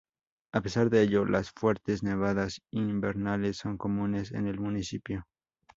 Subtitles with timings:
[0.51, 5.27] A pesar de ello, las fuertes nevadas invernales son comunes en el municipio.